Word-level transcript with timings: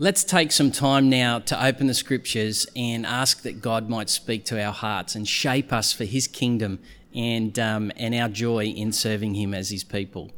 Let's 0.00 0.22
take 0.22 0.52
some 0.52 0.70
time 0.70 1.10
now 1.10 1.40
to 1.40 1.66
open 1.66 1.88
the 1.88 1.94
scriptures 1.94 2.68
and 2.76 3.04
ask 3.04 3.42
that 3.42 3.60
God 3.60 3.88
might 3.88 4.08
speak 4.08 4.44
to 4.44 4.64
our 4.64 4.72
hearts 4.72 5.16
and 5.16 5.26
shape 5.26 5.72
us 5.72 5.92
for 5.92 6.04
His 6.04 6.28
kingdom 6.28 6.78
and, 7.12 7.58
um, 7.58 7.90
and 7.96 8.14
our 8.14 8.28
joy 8.28 8.66
in 8.66 8.92
serving 8.92 9.34
Him 9.34 9.52
as 9.52 9.70
His 9.70 9.82
people. 9.82 10.30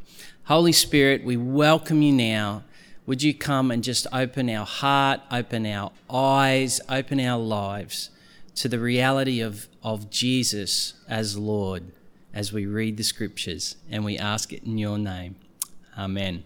Holy 0.45 0.73
Spirit, 0.73 1.25
we 1.25 1.37
welcome 1.37 2.01
you 2.01 2.11
now. 2.11 2.65
Would 3.05 3.23
you 3.23 3.35
come 3.35 3.71
and 3.71 3.85
just 3.85 4.07
open 4.15 4.49
our 4.49 4.65
heart, 4.65 5.21
open 5.31 5.67
our 5.67 5.93
eyes, 6.09 6.81
open 6.89 7.21
our 7.21 7.39
lives 7.39 8.09
to 8.55 8.69
the 8.69 8.79
reality 8.79 9.43
of, 9.43 9.69
of 9.83 10.09
Jesus 10.09 10.95
as 11.07 11.37
Lord 11.37 11.93
as 12.33 12.51
we 12.51 12.65
read 12.65 12.97
the 12.97 13.05
scriptures 13.05 13.77
and 13.91 14.07
we 14.07 14.17
ask 14.17 14.55
it 14.55 14.65
in 14.65 14.79
your 14.79 14.97
name. 14.97 15.37
Amen. 15.99 16.45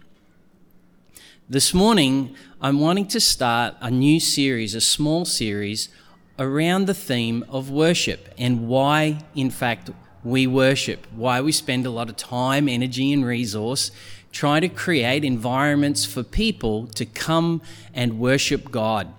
This 1.47 1.75
morning, 1.75 2.35
I'm 2.59 2.81
wanting 2.81 3.07
to 3.09 3.21
start 3.21 3.75
a 3.83 3.91
new 3.91 4.19
series, 4.19 4.75
a 4.75 4.81
small 4.81 5.27
series, 5.27 5.91
around 6.39 6.87
the 6.87 6.95
theme 6.95 7.45
of 7.51 7.69
worship 7.71 8.33
and 8.39 8.67
why, 8.67 9.19
in 9.35 9.51
fact, 9.51 9.91
we 10.25 10.47
worship, 10.47 11.07
why 11.15 11.43
we 11.43 11.53
spend 11.53 11.85
a 11.85 11.91
lot 11.91 12.09
of 12.09 12.17
time, 12.17 12.67
energy, 12.67 13.13
and 13.13 13.27
resource 13.27 13.91
trying 14.33 14.63
to 14.63 14.71
create 14.71 15.23
environments 15.23 16.07
for 16.07 16.23
people 16.23 16.87
to 16.87 17.05
come 17.05 17.61
and 17.93 18.19
worship 18.19 18.71
God. 18.71 19.13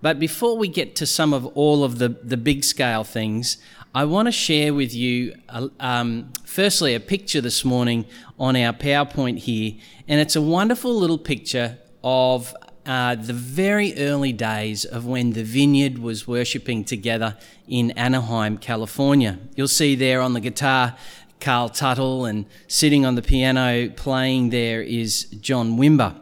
But 0.00 0.20
before 0.20 0.56
we 0.56 0.68
get 0.68 0.94
to 0.96 1.06
some 1.06 1.34
of 1.34 1.44
all 1.56 1.82
of 1.82 1.98
the, 1.98 2.10
the 2.10 2.36
big 2.36 2.62
scale 2.62 3.02
things, 3.02 3.58
I 3.96 4.06
want 4.06 4.26
to 4.26 4.32
share 4.32 4.74
with 4.74 4.92
you, 4.92 5.36
uh, 5.48 5.68
um, 5.78 6.32
firstly, 6.44 6.96
a 6.96 7.00
picture 7.00 7.40
this 7.40 7.64
morning 7.64 8.06
on 8.40 8.56
our 8.56 8.72
PowerPoint 8.72 9.38
here 9.38 9.74
and 10.08 10.20
it's 10.20 10.34
a 10.34 10.42
wonderful 10.42 10.92
little 10.92 11.16
picture 11.16 11.78
of 12.02 12.56
uh, 12.86 13.14
the 13.14 13.32
very 13.32 13.96
early 13.96 14.32
days 14.32 14.84
of 14.84 15.06
when 15.06 15.30
the 15.30 15.44
vineyard 15.44 15.98
was 15.98 16.26
worshipping 16.26 16.84
together 16.84 17.36
in 17.68 17.92
Anaheim, 17.92 18.58
California. 18.58 19.38
You'll 19.54 19.68
see 19.68 19.94
there 19.94 20.20
on 20.20 20.32
the 20.32 20.40
guitar 20.40 20.96
Carl 21.38 21.68
Tuttle, 21.68 22.24
and 22.24 22.46
sitting 22.66 23.06
on 23.06 23.14
the 23.14 23.22
piano 23.22 23.90
playing 23.90 24.50
there 24.50 24.82
is 24.82 25.24
John 25.40 25.78
Wimber. 25.78 26.20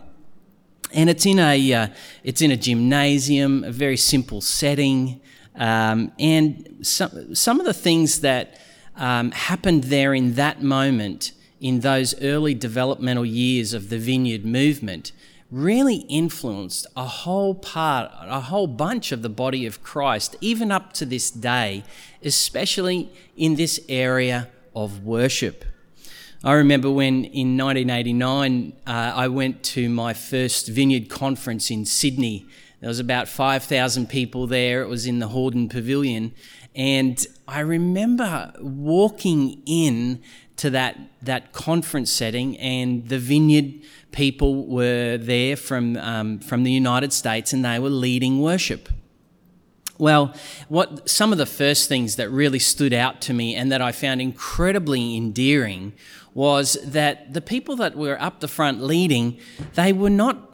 And 0.92 1.08
it's 1.08 1.24
in 1.24 1.38
a 1.38 1.72
uh, 1.72 1.88
it's 2.22 2.42
in 2.42 2.50
a 2.50 2.56
gymnasium, 2.56 3.64
a 3.64 3.72
very 3.72 3.96
simple 3.96 4.42
setting, 4.42 5.22
um, 5.56 6.12
and 6.18 6.78
some 6.82 7.34
some 7.34 7.60
of 7.60 7.66
the 7.66 7.74
things 7.74 8.20
that 8.20 8.58
um, 8.96 9.30
happened 9.32 9.84
there 9.84 10.14
in 10.14 10.34
that 10.34 10.62
moment 10.62 11.32
in 11.60 11.80
those 11.80 12.20
early 12.22 12.54
developmental 12.54 13.24
years 13.24 13.72
of 13.72 13.88
the 13.88 13.98
vineyard 13.98 14.44
movement 14.44 15.12
really 15.52 15.96
influenced 16.08 16.86
a 16.96 17.04
whole 17.04 17.54
part, 17.54 18.10
a 18.22 18.40
whole 18.40 18.66
bunch 18.66 19.12
of 19.12 19.20
the 19.20 19.28
body 19.28 19.66
of 19.66 19.82
Christ, 19.82 20.34
even 20.40 20.72
up 20.72 20.94
to 20.94 21.04
this 21.04 21.30
day, 21.30 21.84
especially 22.24 23.12
in 23.36 23.56
this 23.56 23.78
area 23.88 24.48
of 24.74 25.04
worship. 25.04 25.64
I 26.42 26.54
remember 26.54 26.90
when 26.90 27.26
in 27.26 27.56
1989 27.56 28.72
uh, 28.86 28.90
I 28.90 29.28
went 29.28 29.62
to 29.64 29.88
my 29.88 30.14
first 30.14 30.68
vineyard 30.68 31.08
conference 31.08 31.70
in 31.70 31.84
Sydney. 31.84 32.46
There 32.82 32.88
was 32.88 32.98
about 32.98 33.28
5,000 33.28 34.08
people 34.08 34.48
there. 34.48 34.82
It 34.82 34.88
was 34.88 35.06
in 35.06 35.20
the 35.20 35.28
Hordern 35.28 35.70
Pavilion. 35.70 36.34
And 36.74 37.24
I 37.46 37.60
remember 37.60 38.52
walking 38.60 39.62
in 39.66 40.20
to 40.56 40.70
that 40.70 40.98
that 41.22 41.52
conference 41.52 42.10
setting, 42.10 42.58
and 42.58 43.08
the 43.08 43.18
vineyard 43.18 43.82
people 44.10 44.66
were 44.66 45.16
there 45.16 45.56
from 45.56 45.96
um, 45.96 46.40
from 46.40 46.64
the 46.64 46.72
United 46.72 47.12
States, 47.12 47.52
and 47.52 47.64
they 47.64 47.78
were 47.78 47.88
leading 47.88 48.40
worship. 48.40 48.88
Well, 49.98 50.34
what 50.68 51.08
some 51.08 51.30
of 51.30 51.38
the 51.38 51.46
first 51.46 51.88
things 51.88 52.16
that 52.16 52.30
really 52.30 52.58
stood 52.58 52.92
out 52.92 53.20
to 53.22 53.32
me 53.32 53.54
and 53.54 53.70
that 53.70 53.80
I 53.80 53.92
found 53.92 54.20
incredibly 54.20 55.16
endearing 55.16 55.92
was 56.34 56.76
that 56.84 57.32
the 57.32 57.40
people 57.40 57.76
that 57.76 57.94
were 57.94 58.20
up 58.20 58.40
the 58.40 58.48
front 58.48 58.82
leading, 58.82 59.38
they 59.74 59.92
were 59.92 60.10
not 60.10 60.51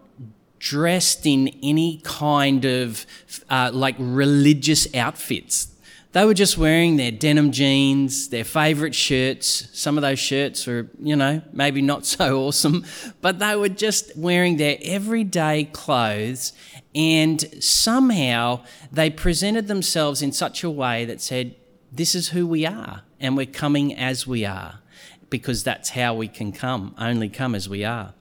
dressed 0.59 1.27
in 1.27 1.49
any 1.63 2.01
kind 2.05 2.65
of 2.65 3.07
uh, 3.49 3.71
like 3.73 3.97
religious 3.99 4.93
outfits. 4.95 5.69
They 6.13 6.25
were 6.25 6.35
just 6.35 6.57
wearing 6.57 6.97
their 6.97 7.11
denim 7.11 7.53
jeans, 7.53 8.31
their 8.31 8.45
favourite 8.45 8.95
shirts. 8.95 9.69
Some 9.79 9.99
of 9.99 10.03
those 10.03 10.19
shirts 10.19 10.67
were, 10.67 10.89
you 10.99 11.15
know, 11.15 11.43
maybe 11.53 11.83
not 11.83 12.07
so 12.17 12.41
awesome, 12.41 12.85
but 13.21 13.39
they 13.39 13.55
were 13.57 13.69
just 13.69 14.17
wearing 14.17 14.57
their 14.57 14.79
everyday 14.83 15.65
clothes. 15.65 16.53
And 16.95 17.63
somehow 17.63 18.65
they 18.91 19.11
presented 19.11 19.69
themselves 19.69 20.23
in 20.23 20.33
such 20.33 20.65
a 20.65 20.71
way 20.71 21.05
that 21.05 21.21
said, 21.21 21.55
This 21.93 22.15
is 22.15 22.31
who 22.31 22.47
we 22.47 22.65
are, 22.65 23.03
and 23.21 23.37
we're 23.37 23.47
coming 23.47 23.95
as 23.95 24.27
we 24.27 24.47
are, 24.47 24.81
because 25.29 25.63
that's 25.63 25.91
how 25.91 26.15
we 26.15 26.27
can 26.27 26.53
come, 26.53 26.95
only 26.99 27.29
come 27.29 27.55
as 27.55 27.69
we 27.69 27.85
are. 27.85 28.15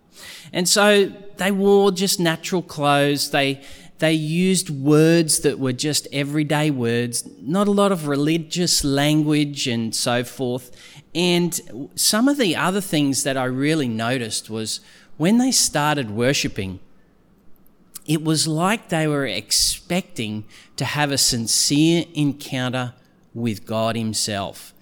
And 0.54 0.68
so 0.68 1.12
they 1.38 1.52
wore 1.52 1.92
just 1.92 2.20
natural 2.20 2.62
clothes. 2.62 3.32
They 3.32 3.62
they 4.00 4.14
used 4.14 4.70
words 4.70 5.40
that 5.40 5.58
were 5.58 5.74
just 5.74 6.08
everyday 6.12 6.70
words, 6.70 7.28
not 7.42 7.68
a 7.68 7.72
lot 7.72 7.92
of 7.92 8.08
religious 8.08 8.84
language 8.84 9.68
and 9.68 9.96
so 9.96 10.24
forth. 10.24 10.70
And 11.16 11.90
some 11.96 12.28
of 12.28 12.38
the 12.38 12.56
other 12.56 12.82
things 12.82 13.24
that 13.24 13.38
I 13.38 13.46
really 13.46 13.88
noticed 13.88 14.52
was 14.52 14.82
when 15.18 15.40
they 15.40 15.52
started 15.52 16.12
worshipping, 16.12 16.80
it 18.06 18.24
was 18.24 18.48
like 18.48 18.90
they 18.90 19.08
were 19.08 19.26
expecting 19.26 20.46
to 20.76 20.86
have 20.86 21.12
a 21.12 21.18
sincere 21.18 22.06
encounter 22.14 22.94
with 23.34 23.66
God 23.66 23.96
Himself. 23.96 24.74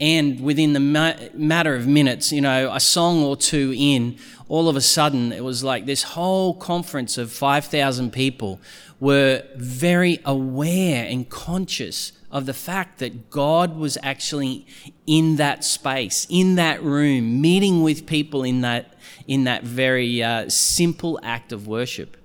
And 0.00 0.40
within 0.40 0.72
the 0.72 0.80
ma- 0.80 1.14
matter 1.34 1.74
of 1.74 1.86
minutes, 1.86 2.32
you 2.32 2.40
know, 2.40 2.70
a 2.72 2.80
song 2.80 3.22
or 3.22 3.36
two 3.36 3.74
in, 3.76 4.18
all 4.48 4.68
of 4.68 4.76
a 4.76 4.80
sudden 4.80 5.32
it 5.32 5.42
was 5.42 5.64
like 5.64 5.86
this 5.86 6.02
whole 6.02 6.54
conference 6.54 7.18
of 7.18 7.32
5,000 7.32 8.12
people 8.12 8.60
were 9.00 9.42
very 9.56 10.20
aware 10.24 11.06
and 11.06 11.28
conscious 11.28 12.12
of 12.30 12.46
the 12.46 12.54
fact 12.54 12.98
that 12.98 13.30
God 13.30 13.76
was 13.76 13.96
actually 14.02 14.66
in 15.06 15.36
that 15.36 15.64
space, 15.64 16.26
in 16.28 16.56
that 16.56 16.82
room, 16.82 17.40
meeting 17.40 17.82
with 17.82 18.06
people 18.06 18.42
in 18.42 18.60
that, 18.62 18.94
in 19.26 19.44
that 19.44 19.62
very 19.64 20.22
uh, 20.22 20.48
simple 20.48 21.18
act 21.22 21.52
of 21.52 21.66
worship. 21.66 22.16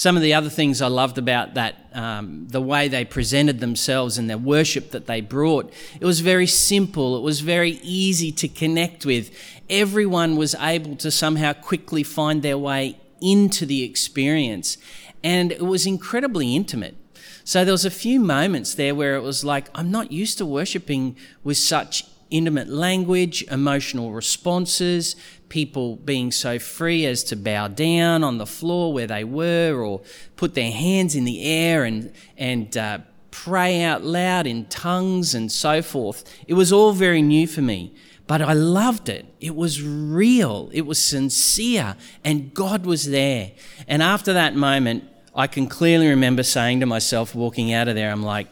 Some 0.00 0.16
of 0.16 0.22
the 0.22 0.32
other 0.32 0.48
things 0.48 0.80
I 0.80 0.86
loved 0.86 1.18
about 1.18 1.52
that, 1.56 1.74
um, 1.92 2.46
the 2.48 2.62
way 2.62 2.88
they 2.88 3.04
presented 3.04 3.60
themselves 3.60 4.16
and 4.16 4.30
their 4.30 4.38
worship 4.38 4.92
that 4.92 5.06
they 5.06 5.20
brought, 5.20 5.70
it 6.00 6.06
was 6.06 6.20
very 6.20 6.46
simple. 6.46 7.18
It 7.18 7.20
was 7.20 7.40
very 7.40 7.72
easy 7.82 8.32
to 8.32 8.48
connect 8.48 9.04
with. 9.04 9.30
Everyone 9.68 10.36
was 10.36 10.54
able 10.54 10.96
to 10.96 11.10
somehow 11.10 11.52
quickly 11.52 12.02
find 12.02 12.40
their 12.40 12.56
way 12.56 12.98
into 13.20 13.66
the 13.66 13.82
experience. 13.82 14.78
And 15.22 15.52
it 15.52 15.66
was 15.66 15.84
incredibly 15.84 16.56
intimate. 16.56 16.96
So 17.44 17.66
there 17.66 17.74
was 17.74 17.84
a 17.84 17.90
few 17.90 18.20
moments 18.20 18.72
there 18.76 18.94
where 18.94 19.16
it 19.16 19.22
was 19.22 19.44
like, 19.44 19.68
I'm 19.74 19.90
not 19.90 20.10
used 20.10 20.38
to 20.38 20.46
worshiping 20.46 21.14
with 21.44 21.58
such 21.58 22.06
intimate 22.30 22.68
language, 22.68 23.42
emotional 23.50 24.12
responses, 24.12 25.14
people 25.50 25.96
being 25.96 26.32
so 26.32 26.58
free 26.58 27.04
as 27.04 27.22
to 27.24 27.36
bow 27.36 27.68
down 27.68 28.24
on 28.24 28.38
the 28.38 28.46
floor 28.46 28.92
where 28.92 29.06
they 29.06 29.24
were 29.24 29.78
or 29.78 30.00
put 30.36 30.54
their 30.54 30.72
hands 30.72 31.14
in 31.14 31.24
the 31.24 31.44
air 31.44 31.84
and, 31.84 32.10
and 32.38 32.76
uh, 32.78 32.98
pray 33.30 33.82
out 33.82 34.02
loud 34.02 34.46
in 34.46 34.64
tongues 34.66 35.34
and 35.34 35.52
so 35.52 35.82
forth. 35.82 36.24
It 36.46 36.54
was 36.54 36.72
all 36.72 36.92
very 36.92 37.20
new 37.20 37.46
for 37.46 37.60
me, 37.60 37.92
but 38.26 38.40
I 38.40 38.54
loved 38.54 39.08
it. 39.08 39.26
It 39.40 39.54
was 39.54 39.82
real, 39.82 40.70
it 40.72 40.82
was 40.82 40.98
sincere, 40.98 41.96
and 42.24 42.54
God 42.54 42.86
was 42.86 43.10
there. 43.10 43.50
And 43.86 44.02
after 44.02 44.32
that 44.32 44.54
moment, 44.54 45.04
I 45.34 45.46
can 45.46 45.66
clearly 45.66 46.08
remember 46.08 46.42
saying 46.42 46.80
to 46.80 46.86
myself, 46.86 47.34
walking 47.34 47.72
out 47.72 47.88
of 47.88 47.96
there, 47.96 48.10
I'm 48.10 48.22
like, 48.22 48.48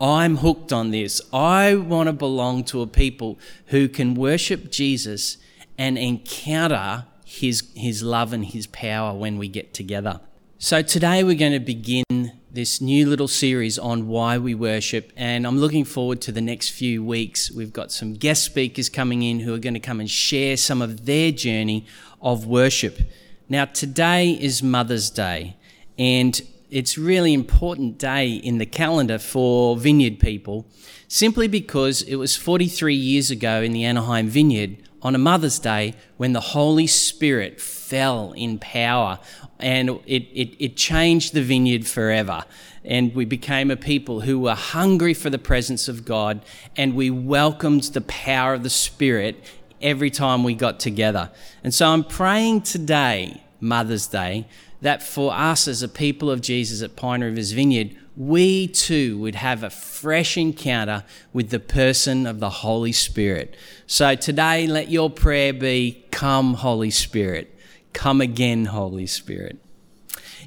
I'm 0.00 0.36
hooked 0.36 0.72
on 0.72 0.90
this. 0.90 1.22
I 1.32 1.74
want 1.76 2.08
to 2.08 2.12
belong 2.12 2.64
to 2.64 2.82
a 2.82 2.86
people 2.86 3.38
who 3.66 3.88
can 3.88 4.14
worship 4.14 4.70
Jesus 4.70 5.38
and 5.78 5.98
encounter 5.98 7.06
his, 7.24 7.68
his 7.74 8.02
love 8.02 8.32
and 8.32 8.44
his 8.44 8.66
power 8.68 9.16
when 9.16 9.38
we 9.38 9.48
get 9.48 9.74
together. 9.74 10.20
So 10.58 10.82
today 10.82 11.24
we're 11.24 11.36
going 11.36 11.52
to 11.52 11.60
begin 11.60 12.04
this 12.50 12.80
new 12.80 13.08
little 13.08 13.26
series 13.26 13.78
on 13.78 14.06
why 14.06 14.38
we 14.38 14.54
worship, 14.54 15.12
and 15.16 15.44
I'm 15.46 15.58
looking 15.58 15.84
forward 15.84 16.20
to 16.22 16.32
the 16.32 16.40
next 16.40 16.70
few 16.70 17.04
weeks. 17.04 17.50
We've 17.50 17.72
got 17.72 17.90
some 17.90 18.14
guest 18.14 18.44
speakers 18.44 18.88
coming 18.88 19.22
in 19.22 19.40
who 19.40 19.52
are 19.52 19.58
going 19.58 19.74
to 19.74 19.80
come 19.80 19.98
and 19.98 20.08
share 20.08 20.56
some 20.56 20.80
of 20.80 21.04
their 21.04 21.32
journey 21.32 21.86
of 22.22 22.46
worship. 22.46 23.00
Now, 23.48 23.64
today 23.64 24.30
is 24.30 24.62
Mother's 24.62 25.10
Day, 25.10 25.56
and 25.98 26.40
it's 26.70 26.96
really 26.96 27.34
important 27.34 27.98
day 27.98 28.32
in 28.32 28.58
the 28.58 28.66
calendar 28.66 29.18
for 29.18 29.76
vineyard 29.76 30.18
people 30.18 30.66
simply 31.08 31.46
because 31.46 32.02
it 32.02 32.16
was 32.16 32.36
43 32.36 32.94
years 32.94 33.30
ago 33.30 33.62
in 33.62 33.72
the 33.72 33.84
Anaheim 33.84 34.28
vineyard 34.28 34.78
on 35.04 35.14
a 35.14 35.18
Mother's 35.18 35.58
Day 35.58 35.94
when 36.16 36.32
the 36.32 36.40
Holy 36.40 36.86
Spirit 36.86 37.60
fell 37.60 38.32
in 38.32 38.58
power 38.58 39.18
and 39.60 39.90
it, 40.06 40.22
it, 40.32 40.56
it 40.58 40.76
changed 40.76 41.34
the 41.34 41.42
vineyard 41.42 41.86
forever. 41.86 42.44
And 42.84 43.14
we 43.14 43.26
became 43.26 43.70
a 43.70 43.76
people 43.76 44.22
who 44.22 44.40
were 44.40 44.54
hungry 44.54 45.12
for 45.14 45.28
the 45.28 45.38
presence 45.38 45.88
of 45.88 46.06
God 46.06 46.42
and 46.74 46.94
we 46.94 47.10
welcomed 47.10 47.82
the 47.84 48.00
power 48.00 48.54
of 48.54 48.62
the 48.62 48.70
Spirit 48.70 49.36
every 49.82 50.10
time 50.10 50.42
we 50.42 50.54
got 50.54 50.80
together. 50.80 51.30
And 51.62 51.74
so 51.74 51.86
I'm 51.86 52.04
praying 52.04 52.62
today, 52.62 53.42
Mother's 53.60 54.06
Day, 54.06 54.46
that 54.84 55.02
for 55.02 55.32
us 55.32 55.66
as 55.66 55.82
a 55.82 55.88
people 55.88 56.30
of 56.30 56.42
Jesus 56.42 56.82
at 56.82 56.94
Pine 56.94 57.22
Rivers 57.22 57.52
Vineyard, 57.52 57.96
we 58.18 58.68
too 58.68 59.16
would 59.16 59.34
have 59.34 59.62
a 59.62 59.70
fresh 59.70 60.36
encounter 60.36 61.04
with 61.32 61.48
the 61.48 61.58
person 61.58 62.26
of 62.26 62.38
the 62.38 62.50
Holy 62.50 62.92
Spirit. 62.92 63.56
So 63.86 64.14
today, 64.14 64.66
let 64.66 64.90
your 64.90 65.08
prayer 65.08 65.54
be 65.54 66.04
Come, 66.10 66.52
Holy 66.52 66.90
Spirit. 66.90 67.58
Come 67.94 68.20
again, 68.20 68.66
Holy 68.66 69.06
Spirit. 69.06 69.58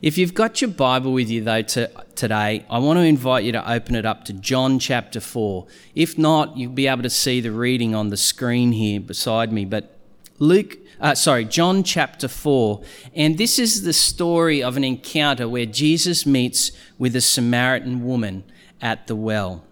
If 0.03 0.19
you've 0.19 0.35
got 0.35 0.61
your 0.61 0.69
Bible 0.69 1.13
with 1.13 1.31
you, 1.31 1.43
though, 1.43 1.63
to, 1.63 1.89
today, 2.13 2.63
I 2.69 2.77
want 2.77 2.97
to 2.97 3.03
invite 3.03 3.43
you 3.43 3.53
to 3.53 3.71
open 3.71 3.95
it 3.95 4.05
up 4.05 4.25
to 4.25 4.33
John 4.33 4.77
chapter 4.77 5.19
4. 5.19 5.65
If 5.95 6.15
not, 6.15 6.55
you'll 6.55 6.73
be 6.73 6.85
able 6.85 7.01
to 7.01 7.09
see 7.09 7.41
the 7.41 7.51
reading 7.51 7.95
on 7.95 8.09
the 8.09 8.17
screen 8.17 8.71
here 8.73 8.99
beside 8.99 9.51
me. 9.51 9.65
But 9.65 9.96
Luke, 10.39 10.77
uh, 10.99 11.15
sorry, 11.15 11.45
John 11.45 11.83
chapter 11.83 12.27
4. 12.27 12.81
And 13.15 13.37
this 13.37 13.57
is 13.57 13.81
the 13.81 13.93
story 13.93 14.61
of 14.61 14.77
an 14.77 14.83
encounter 14.83 15.49
where 15.49 15.65
Jesus 15.65 16.25
meets 16.25 16.71
with 16.99 17.15
a 17.15 17.21
Samaritan 17.21 18.05
woman 18.05 18.43
at 18.79 19.07
the 19.07 19.15
well. 19.15 19.63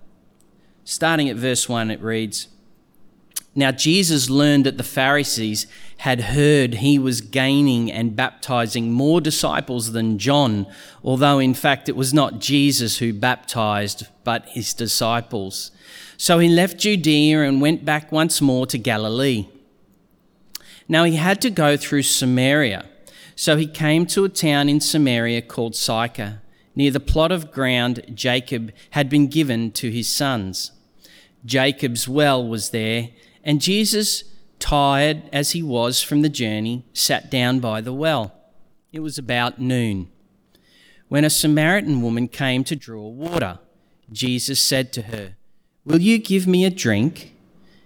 Starting 0.83 1.29
at 1.29 1.35
verse 1.35 1.69
1, 1.69 1.91
it 1.91 2.01
reads 2.01 2.47
Now 3.53 3.71
Jesus 3.71 4.27
learned 4.27 4.65
that 4.65 4.77
the 4.77 4.83
Pharisees 4.83 5.67
had 5.97 6.21
heard 6.21 6.75
he 6.75 6.97
was 6.97 7.21
gaining 7.21 7.91
and 7.91 8.15
baptizing 8.15 8.91
more 8.91 9.21
disciples 9.21 9.91
than 9.91 10.17
John, 10.17 10.65
although 11.03 11.37
in 11.37 11.53
fact 11.53 11.89
it 11.89 11.95
was 11.95 12.11
not 12.11 12.39
Jesus 12.39 12.97
who 12.97 13.13
baptized, 13.13 14.07
but 14.23 14.49
his 14.49 14.73
disciples. 14.73 15.69
So 16.17 16.39
he 16.39 16.49
left 16.49 16.79
Judea 16.79 17.43
and 17.43 17.61
went 17.61 17.85
back 17.85 18.11
once 18.11 18.41
more 18.41 18.65
to 18.67 18.79
Galilee. 18.79 19.47
Now 20.87 21.03
he 21.03 21.15
had 21.15 21.41
to 21.41 21.49
go 21.49 21.77
through 21.77 22.03
Samaria. 22.03 22.85
So 23.35 23.57
he 23.57 23.67
came 23.67 24.05
to 24.07 24.23
a 24.23 24.29
town 24.29 24.69
in 24.69 24.79
Samaria 24.79 25.41
called 25.41 25.75
Sychar, 25.75 26.41
near 26.75 26.91
the 26.91 26.99
plot 26.99 27.31
of 27.31 27.51
ground 27.51 28.01
Jacob 28.13 28.71
had 28.91 29.09
been 29.09 29.27
given 29.27 29.71
to 29.71 29.91
his 29.91 30.07
sons. 30.07 30.71
Jacob's 31.45 32.07
well 32.07 32.45
was 32.45 32.69
there, 32.69 33.09
and 33.43 33.61
Jesus, 33.61 34.23
tired 34.59 35.23
as 35.33 35.51
he 35.51 35.61
was 35.61 36.01
from 36.01 36.21
the 36.21 36.29
journey, 36.29 36.85
sat 36.93 37.29
down 37.29 37.59
by 37.59 37.81
the 37.81 37.93
well. 37.93 38.33
It 38.91 39.01
was 39.01 39.17
about 39.17 39.59
noon. 39.59 40.09
When 41.07 41.25
a 41.25 41.29
Samaritan 41.29 42.01
woman 42.01 42.27
came 42.27 42.63
to 42.63 42.75
draw 42.75 43.07
water, 43.07 43.59
Jesus 44.11 44.61
said 44.61 44.93
to 44.93 45.03
her, 45.03 45.35
Will 45.83 46.01
you 46.01 46.17
give 46.17 46.47
me 46.47 46.65
a 46.65 46.69
drink? 46.71 47.34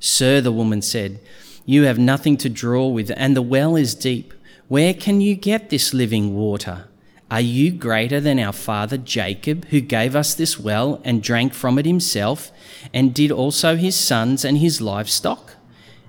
Sir, 0.00 0.40
the 0.40 0.52
woman 0.52 0.82
said, 0.82 1.20
You 1.64 1.82
have 1.84 1.98
nothing 1.98 2.36
to 2.38 2.48
draw 2.48 2.86
with, 2.88 3.10
and 3.16 3.36
the 3.36 3.42
well 3.42 3.76
is 3.76 3.94
deep. 3.94 4.32
Where 4.68 4.94
can 4.94 5.20
you 5.20 5.34
get 5.34 5.70
this 5.70 5.94
living 5.94 6.34
water? 6.34 6.88
Are 7.30 7.40
you 7.40 7.72
greater 7.72 8.20
than 8.20 8.38
our 8.38 8.52
father 8.52 8.96
Jacob, 8.96 9.66
who 9.66 9.80
gave 9.80 10.16
us 10.16 10.34
this 10.34 10.58
well 10.58 11.00
and 11.04 11.22
drank 11.22 11.52
from 11.52 11.78
it 11.78 11.84
himself, 11.84 12.50
and 12.94 13.14
did 13.14 13.30
also 13.30 13.76
his 13.76 13.96
sons 13.96 14.44
and 14.44 14.58
his 14.58 14.80
livestock? 14.80 15.56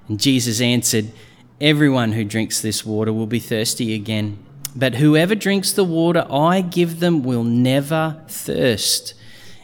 And 0.07 0.19
Jesus 0.19 0.62
answered, 0.62 1.12
Everyone 1.59 2.13
who 2.13 2.24
drinks 2.24 2.62
this 2.62 2.85
water 2.85 3.12
will 3.12 3.27
be 3.27 3.39
thirsty 3.39 3.94
again. 3.94 4.39
But 4.75 4.95
whoever 4.95 5.35
drinks 5.35 5.74
the 5.74 5.83
water 5.83 6.25
I 6.30 6.62
give 6.62 7.01
them 7.01 7.21
will 7.21 7.44
never 7.44 8.21
thirst. 8.30 9.13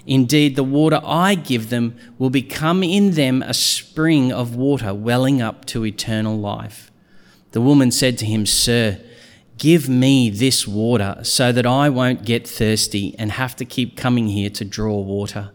Indeed, 0.05 0.55
the 0.55 0.63
water 0.63 1.01
I 1.03 1.35
give 1.35 1.69
them 1.69 1.97
will 2.19 2.29
become 2.29 2.83
in 2.83 3.11
them 3.11 3.41
a 3.41 3.53
spring 3.53 4.31
of 4.31 4.55
water 4.55 4.93
welling 4.93 5.41
up 5.41 5.65
to 5.65 5.85
eternal 5.85 6.37
life. 6.37 6.91
The 7.51 7.61
woman 7.61 7.91
said 7.91 8.17
to 8.19 8.25
him, 8.25 8.45
Sir, 8.45 8.99
give 9.57 9.89
me 9.89 10.29
this 10.29 10.67
water 10.67 11.19
so 11.23 11.51
that 11.51 11.65
I 11.65 11.89
won't 11.89 12.25
get 12.25 12.47
thirsty 12.47 13.15
and 13.17 13.31
have 13.31 13.55
to 13.55 13.65
keep 13.65 13.97
coming 13.97 14.27
here 14.27 14.49
to 14.51 14.65
draw 14.65 14.99
water. 14.99 15.51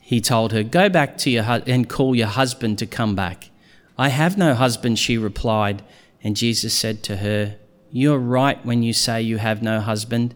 He 0.00 0.20
told 0.20 0.52
her, 0.52 0.62
Go 0.62 0.88
back 0.88 1.18
to 1.18 1.30
your 1.30 1.44
hu- 1.44 1.62
and 1.66 1.88
call 1.88 2.14
your 2.14 2.28
husband 2.28 2.78
to 2.78 2.86
come 2.86 3.14
back. 3.14 3.50
I 3.98 4.08
have 4.08 4.38
no 4.38 4.54
husband, 4.54 4.98
she 4.98 5.18
replied. 5.18 5.82
And 6.22 6.36
Jesus 6.36 6.72
said 6.72 7.02
to 7.04 7.16
her, 7.16 7.56
You're 7.90 8.18
right 8.18 8.64
when 8.64 8.82
you 8.82 8.92
say 8.92 9.20
you 9.20 9.38
have 9.38 9.62
no 9.62 9.80
husband. 9.80 10.34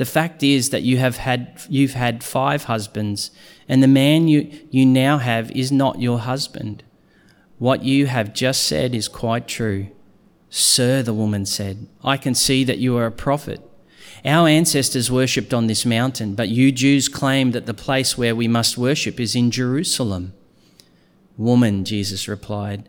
The 0.00 0.06
fact 0.06 0.42
is 0.42 0.70
that 0.70 0.82
you 0.82 0.96
have 0.96 1.18
had, 1.18 1.60
you've 1.68 1.92
had 1.92 2.24
five 2.24 2.64
husbands, 2.64 3.30
and 3.68 3.82
the 3.82 3.86
man 3.86 4.28
you, 4.28 4.50
you 4.70 4.86
now 4.86 5.18
have 5.18 5.50
is 5.50 5.70
not 5.70 6.00
your 6.00 6.20
husband. 6.20 6.82
What 7.58 7.84
you 7.84 8.06
have 8.06 8.32
just 8.32 8.62
said 8.62 8.94
is 8.94 9.08
quite 9.08 9.46
true. 9.46 9.88
Sir, 10.48 11.02
the 11.02 11.12
woman 11.12 11.44
said, 11.44 11.86
I 12.02 12.16
can 12.16 12.34
see 12.34 12.64
that 12.64 12.78
you 12.78 12.96
are 12.96 13.04
a 13.04 13.12
prophet. 13.12 13.60
Our 14.24 14.48
ancestors 14.48 15.10
worshipped 15.10 15.52
on 15.52 15.66
this 15.66 15.84
mountain, 15.84 16.34
but 16.34 16.48
you 16.48 16.72
Jews 16.72 17.06
claim 17.06 17.50
that 17.50 17.66
the 17.66 17.74
place 17.74 18.16
where 18.16 18.34
we 18.34 18.48
must 18.48 18.78
worship 18.78 19.20
is 19.20 19.36
in 19.36 19.50
Jerusalem. 19.50 20.32
Woman, 21.36 21.84
Jesus 21.84 22.26
replied, 22.26 22.88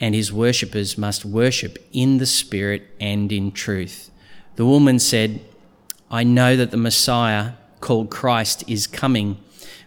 and 0.00 0.14
his 0.14 0.32
worshippers 0.32 0.96
must 0.96 1.24
worship 1.24 1.78
in 1.92 2.18
the 2.18 2.26
Spirit 2.26 2.88
and 2.98 3.30
in 3.30 3.52
truth. 3.52 4.10
The 4.56 4.64
woman 4.66 4.98
said, 4.98 5.40
I 6.10 6.24
know 6.24 6.56
that 6.56 6.70
the 6.70 6.76
Messiah, 6.76 7.52
called 7.80 8.10
Christ, 8.10 8.64
is 8.66 8.86
coming. 8.86 9.38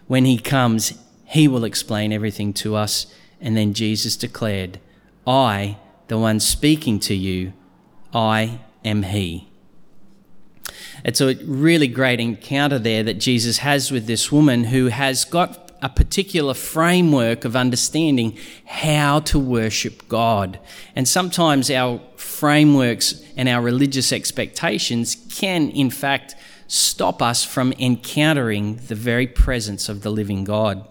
When 0.06 0.24
he 0.24 0.38
comes, 0.38 0.98
he 1.26 1.48
will 1.48 1.64
explain 1.64 2.12
everything 2.12 2.52
to 2.54 2.76
us. 2.76 3.06
And 3.40 3.56
then 3.56 3.74
Jesus 3.74 4.16
declared, 4.16 4.78
I, 5.26 5.78
the 6.08 6.18
one 6.18 6.40
speaking 6.40 7.00
to 7.00 7.14
you, 7.14 7.52
I 8.12 8.60
am 8.84 9.02
he. 9.02 9.48
It's 11.04 11.20
a 11.20 11.34
really 11.44 11.88
great 11.88 12.20
encounter 12.20 12.78
there 12.78 13.02
that 13.02 13.14
Jesus 13.14 13.58
has 13.58 13.90
with 13.90 14.06
this 14.06 14.30
woman 14.30 14.64
who 14.64 14.86
has 14.86 15.24
got 15.24 15.63
a 15.84 15.88
particular 15.90 16.54
framework 16.54 17.44
of 17.44 17.54
understanding 17.54 18.38
how 18.64 19.20
to 19.20 19.38
worship 19.38 20.08
God. 20.08 20.58
And 20.96 21.06
sometimes 21.06 21.70
our 21.70 22.00
frameworks 22.16 23.22
and 23.36 23.50
our 23.50 23.60
religious 23.60 24.10
expectations 24.10 25.14
can, 25.30 25.68
in 25.68 25.90
fact, 25.90 26.36
stop 26.68 27.20
us 27.20 27.44
from 27.44 27.74
encountering 27.78 28.76
the 28.88 28.94
very 28.94 29.26
presence 29.26 29.90
of 29.90 30.00
the 30.00 30.10
living 30.10 30.42
God. 30.44 30.88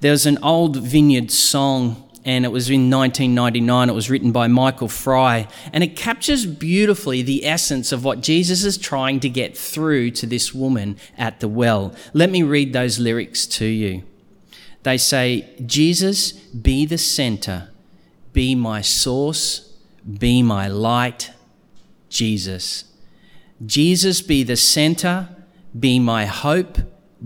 There's 0.00 0.26
an 0.26 0.36
old 0.42 0.76
vineyard 0.76 1.30
song 1.30 2.05
and 2.26 2.44
it 2.44 2.50
was 2.50 2.68
in 2.68 2.90
1999. 2.90 3.88
It 3.88 3.94
was 3.94 4.10
written 4.10 4.32
by 4.32 4.48
Michael 4.48 4.88
Frye, 4.88 5.46
and 5.72 5.84
it 5.84 5.96
captures 5.96 6.44
beautifully 6.44 7.22
the 7.22 7.46
essence 7.46 7.92
of 7.92 8.04
what 8.04 8.20
Jesus 8.20 8.64
is 8.64 8.76
trying 8.76 9.20
to 9.20 9.28
get 9.28 9.56
through 9.56 10.10
to 10.10 10.26
this 10.26 10.52
woman 10.52 10.98
at 11.16 11.38
the 11.38 11.48
well. 11.48 11.94
Let 12.12 12.30
me 12.30 12.42
read 12.42 12.72
those 12.72 12.98
lyrics 12.98 13.46
to 13.46 13.64
you. 13.64 14.02
They 14.82 14.98
say, 14.98 15.48
Jesus, 15.64 16.32
be 16.32 16.84
the 16.84 16.98
center, 16.98 17.70
be 18.32 18.56
my 18.56 18.80
source, 18.80 19.72
be 20.18 20.42
my 20.42 20.66
light, 20.66 21.30
Jesus. 22.08 22.84
Jesus 23.64 24.20
be 24.20 24.42
the 24.42 24.56
center, 24.56 25.28
be 25.78 25.98
my 25.98 26.26
hope, 26.26 26.78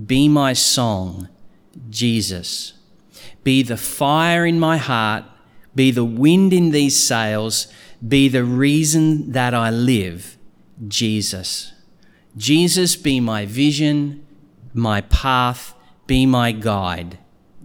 be 0.07 0.29
my 0.29 0.53
song, 0.53 1.29
Jesus. 1.89 2.75
Be 3.45 3.63
the 3.63 3.77
fire 3.77 4.45
in 4.47 4.61
my 4.61 4.77
heart, 4.77 5.25
be 5.75 5.91
the 5.91 6.05
wind 6.05 6.53
in 6.53 6.71
these 6.71 7.05
sails, 7.05 7.67
be 8.07 8.29
the 8.29 8.45
reason 8.45 9.33
that 9.33 9.55
I 9.55 9.71
live, 9.71 10.39
Jesus. 10.89 11.73
Jesus 12.37 12.97
be 12.97 13.21
my 13.21 13.47
vision, 13.47 14.27
my 14.73 15.01
path, 15.03 15.75
be 16.07 16.27
my 16.27 16.53
guide, 16.53 17.19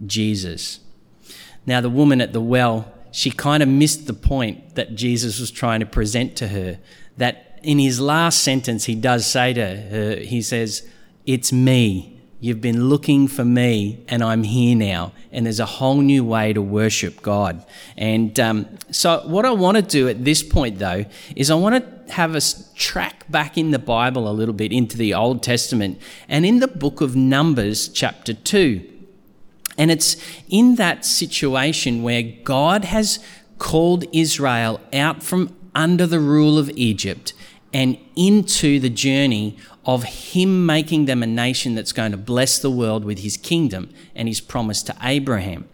Jesus. 0.04 0.80
Now, 1.66 1.80
the 1.80 1.90
woman 1.90 2.20
at 2.20 2.32
the 2.32 2.40
well, 2.40 2.92
she 3.10 3.30
kind 3.30 3.62
of 3.62 3.68
missed 3.68 4.06
the 4.06 4.12
point 4.12 4.74
that 4.74 4.94
Jesus 4.94 5.40
was 5.40 5.50
trying 5.50 5.80
to 5.80 5.86
present 5.86 6.36
to 6.36 6.48
her. 6.48 6.78
That 7.16 7.58
in 7.62 7.78
his 7.78 8.00
last 8.00 8.42
sentence, 8.42 8.84
he 8.84 8.94
does 8.94 9.26
say 9.26 9.52
to 9.54 9.76
her, 9.76 10.16
he 10.16 10.42
says, 10.42 10.88
It's 11.24 11.52
me. 11.52 12.15
You've 12.46 12.60
been 12.60 12.88
looking 12.88 13.26
for 13.26 13.44
me, 13.44 14.04
and 14.06 14.22
I'm 14.22 14.44
here 14.44 14.76
now. 14.76 15.12
And 15.32 15.46
there's 15.46 15.58
a 15.58 15.66
whole 15.66 16.00
new 16.00 16.24
way 16.24 16.52
to 16.52 16.62
worship 16.62 17.20
God. 17.20 17.66
And 17.96 18.38
um, 18.38 18.68
so, 18.92 19.20
what 19.26 19.44
I 19.44 19.50
want 19.50 19.78
to 19.78 19.82
do 19.82 20.08
at 20.08 20.24
this 20.24 20.44
point, 20.44 20.78
though, 20.78 21.06
is 21.34 21.50
I 21.50 21.56
want 21.56 22.06
to 22.06 22.12
have 22.12 22.36
us 22.36 22.70
track 22.76 23.28
back 23.28 23.58
in 23.58 23.72
the 23.72 23.80
Bible 23.80 24.28
a 24.28 24.30
little 24.30 24.54
bit 24.54 24.70
into 24.70 24.96
the 24.96 25.12
Old 25.12 25.42
Testament 25.42 26.00
and 26.28 26.46
in 26.46 26.60
the 26.60 26.68
book 26.68 27.00
of 27.00 27.16
Numbers, 27.16 27.88
chapter 27.88 28.32
2. 28.32 28.92
And 29.76 29.90
it's 29.90 30.16
in 30.48 30.76
that 30.76 31.04
situation 31.04 32.04
where 32.04 32.22
God 32.22 32.84
has 32.84 33.18
called 33.58 34.04
Israel 34.12 34.80
out 34.92 35.24
from 35.24 35.52
under 35.74 36.06
the 36.06 36.20
rule 36.20 36.60
of 36.60 36.70
Egypt 36.76 37.32
and 37.72 37.98
into 38.14 38.78
the 38.78 38.88
journey 38.88 39.56
of 39.86 40.04
Him 40.04 40.66
making 40.66 41.06
them 41.06 41.22
a 41.22 41.26
nation 41.26 41.74
that's 41.74 41.92
going 41.92 42.10
to 42.10 42.18
bless 42.18 42.58
the 42.58 42.70
world 42.70 43.04
with 43.04 43.20
His 43.20 43.36
kingdom 43.36 43.90
and 44.14 44.28
His 44.28 44.40
promise 44.40 44.82
to 44.84 44.96
Abraham. 45.02 45.68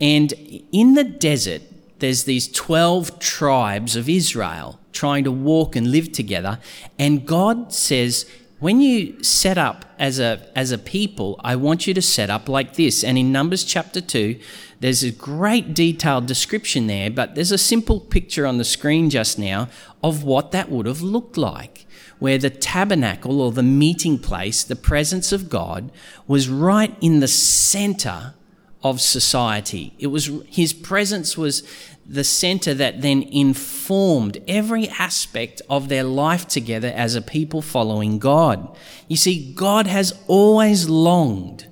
And 0.00 0.32
in 0.70 0.94
the 0.94 1.04
desert, 1.04 1.62
there's 1.98 2.24
these 2.24 2.46
12 2.52 3.18
tribes 3.18 3.96
of 3.96 4.08
Israel 4.08 4.78
trying 4.92 5.24
to 5.24 5.32
walk 5.32 5.74
and 5.74 5.90
live 5.90 6.12
together. 6.12 6.58
And 6.98 7.26
God 7.26 7.72
says, 7.72 8.30
when 8.60 8.80
you 8.80 9.22
set 9.22 9.56
up 9.56 9.84
as 9.98 10.18
a 10.18 10.48
as 10.56 10.72
a 10.72 10.78
people, 10.78 11.40
I 11.44 11.54
want 11.54 11.86
you 11.86 11.94
to 11.94 12.02
set 12.02 12.28
up 12.28 12.48
like 12.48 12.74
this. 12.74 13.04
And 13.04 13.16
in 13.16 13.30
Numbers 13.30 13.62
chapter 13.62 14.00
2, 14.00 14.38
there's 14.80 15.04
a 15.04 15.12
great 15.12 15.74
detailed 15.74 16.26
description 16.26 16.88
there, 16.88 17.10
but 17.10 17.34
there's 17.34 17.52
a 17.52 17.58
simple 17.58 18.00
picture 18.00 18.46
on 18.46 18.58
the 18.58 18.64
screen 18.64 19.10
just 19.10 19.38
now 19.38 19.68
of 20.02 20.24
what 20.24 20.50
that 20.52 20.70
would 20.70 20.86
have 20.86 21.02
looked 21.02 21.36
like. 21.36 21.86
Where 22.18 22.38
the 22.38 22.50
tabernacle 22.50 23.40
or 23.40 23.52
the 23.52 23.62
meeting 23.62 24.18
place, 24.18 24.64
the 24.64 24.76
presence 24.76 25.32
of 25.32 25.48
God, 25.48 25.92
was 26.26 26.48
right 26.48 26.96
in 27.00 27.20
the 27.20 27.28
center 27.28 28.34
of 28.82 29.00
society. 29.00 29.94
It 29.98 30.08
was 30.08 30.30
his 30.46 30.72
presence 30.72 31.36
was 31.36 31.62
the 32.06 32.24
center 32.24 32.72
that 32.74 33.02
then 33.02 33.22
informed 33.22 34.38
every 34.48 34.88
aspect 34.88 35.60
of 35.68 35.88
their 35.88 36.04
life 36.04 36.46
together 36.48 36.88
as 36.88 37.14
a 37.14 37.22
people 37.22 37.60
following 37.60 38.18
God. 38.18 38.76
You 39.08 39.16
see, 39.16 39.52
God 39.52 39.86
has 39.86 40.18
always 40.26 40.88
longed 40.88 41.66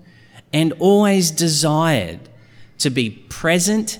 and 0.53 0.73
always 0.79 1.31
desired 1.31 2.29
to 2.79 2.91
be 2.91 3.11
present, 3.11 3.99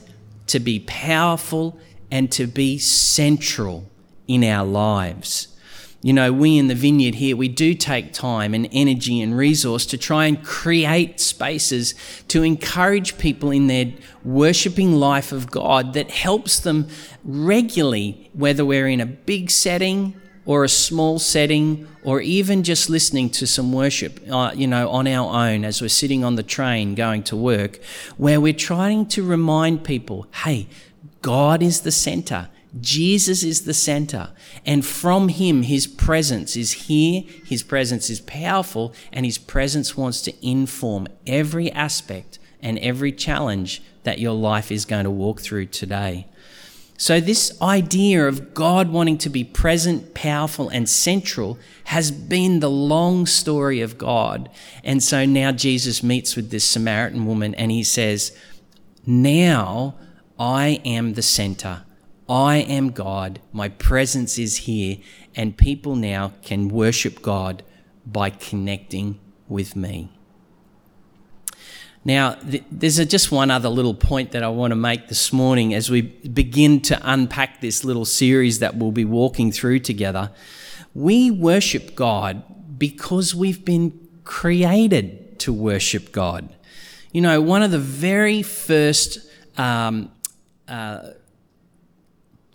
to 0.49 0.61
be 0.61 0.81
powerful, 0.81 1.79
and 2.11 2.31
to 2.33 2.47
be 2.47 2.79
central 2.79 3.91
in 4.29 4.45
our 4.45 4.67
lives 4.67 5.56
you 6.07 6.13
know, 6.13 6.33
we 6.33 6.57
in 6.57 6.69
the 6.69 6.75
vineyard 6.77 7.17
here, 7.17 7.37
we 7.37 7.49
do 7.49 7.75
take 7.75 8.13
time 8.13 8.55
and 8.55 8.69
energy 8.71 9.21
and 9.21 9.37
resource 9.37 9.85
to 9.87 9.99
try 9.99 10.27
and 10.27 10.41
create 10.45 11.19
spaces 11.19 11.97
to 12.29 12.45
encourage 12.45 13.19
people 13.19 13.51
in 13.51 13.67
their 13.67 13.93
worshipping 14.23 14.93
life 14.93 15.33
of 15.33 15.51
God 15.51 15.95
that 15.95 16.13
helps 16.13 16.61
them 16.61 16.87
regularly, 17.25 18.31
whether 18.35 18.65
we're 18.65 18.87
in 18.87 19.01
a 19.01 19.07
big 19.07 19.51
setting 19.51 20.15
or 20.45 20.63
a 20.63 20.69
small 20.69 21.19
setting, 21.19 21.89
or 22.05 22.21
even 22.21 22.63
just 22.63 22.89
listening 22.89 23.29
to 23.31 23.45
some 23.45 23.73
worship, 23.73 24.21
uh, 24.31 24.53
you 24.55 24.69
know, 24.69 24.89
on 24.89 25.09
our 25.09 25.49
own 25.49 25.65
as 25.65 25.83
we're 25.83 25.89
sitting 25.89 26.23
on 26.23 26.37
the 26.37 26.45
train 26.45 26.95
going 26.95 27.25
to 27.25 27.35
work, 27.35 27.81
where 28.17 28.41
we're 28.41 28.53
trying 28.53 29.07
to 29.07 29.25
remind 29.25 29.83
people, 29.83 30.29
hey, 30.45 30.69
God 31.21 31.65
is 31.65 31.81
the 31.81 31.91
center. 31.91 32.49
Jesus 32.81 33.43
is 33.43 33.63
the 33.63 33.75
center. 33.75 34.31
And 34.65 34.85
from 34.85 35.29
him, 35.29 35.63
his 35.63 35.87
presence 35.87 36.57
is 36.57 36.73
here, 36.73 37.23
his 37.45 37.63
presence 37.63 38.11
is 38.11 38.21
powerful, 38.21 38.93
and 39.13 39.25
his 39.25 39.39
presence 39.39 39.97
wants 39.97 40.21
to 40.23 40.47
inform 40.47 41.09
every 41.27 41.71
aspect 41.73 42.39
and 42.61 42.79
every 42.79 43.13
challenge 43.13 43.83
that 44.03 44.19
your 44.19 44.35
life 44.35 44.71
is 44.73 44.85
going 44.85 45.05
to 45.05 45.11
walk 45.11 45.41
through 45.41 45.67
today. 45.67 46.27
So, 46.99 47.21
this 47.21 47.61
idea 47.61 48.27
of 48.27 48.55
God 48.55 48.89
wanting 48.89 49.19
to 49.19 49.29
be 49.29 49.45
present, 49.45 50.15
powerful, 50.15 50.71
and 50.71 50.89
central 50.89 51.59
has 51.85 52.11
been 52.11 52.61
the 52.61 52.71
long 52.71 53.27
story 53.27 53.83
of 53.83 53.99
God. 53.99 54.49
And 54.83 55.03
so 55.03 55.27
now 55.27 55.53
Jesus 55.53 56.03
meets 56.03 56.37
with 56.37 56.51
this 56.51 56.65
Samaritan 56.65 57.27
woman 57.27 57.55
and 57.55 57.71
he 57.71 57.85
says, 57.85 58.35
Now 59.05 59.97
I 60.39 60.81
am 60.87 61.13
the 61.13 61.23
center. 61.23 61.83
I 62.29 62.57
am 62.57 62.91
God, 62.91 63.41
my 63.53 63.69
presence 63.69 64.39
is 64.39 64.57
here, 64.59 64.99
and 65.35 65.57
people 65.57 65.95
now 65.95 66.33
can 66.43 66.69
worship 66.69 67.23
God 67.23 67.63
by 68.05 68.31
connecting 68.31 69.21
with 69.49 69.77
me. 69.77 70.11
Now, 72.05 72.35
th- 72.35 72.63
there's 72.71 72.99
a, 72.99 73.05
just 73.05 73.33
one 73.33 73.51
other 73.51 73.69
little 73.69 73.95
point 73.95 74.33
that 74.33 74.43
I 74.43 74.49
want 74.49 74.71
to 74.71 74.77
make 74.77 75.09
this 75.09 75.33
morning 75.33 75.75
as 75.75 75.91
we 75.91 76.03
begin 76.03 76.81
to 76.83 77.01
unpack 77.03 77.61
this 77.61 77.85
little 77.85 78.05
series 78.05 78.61
that 78.61 78.77
we'll 78.77 78.93
be 78.93 79.05
walking 79.05 79.51
through 79.51 79.81
together. 79.81 80.31
We 80.95 81.33
worship 81.33 81.97
God 81.97 82.45
because 82.79 83.35
we've 83.35 83.65
been 83.65 84.09
created 84.23 85.39
to 85.41 85.53
worship 85.53 86.13
God. 86.13 86.49
You 87.13 87.23
know, 87.23 87.41
one 87.41 87.63
of 87.63 87.73
the 87.73 87.79
very 87.79 88.43
first 88.43 89.19
um, 89.59 90.13
uh, 90.69 91.11